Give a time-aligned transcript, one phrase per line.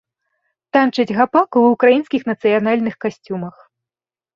[0.77, 3.67] Танчаць гапак у украінскіх нацыянальных касцюмах.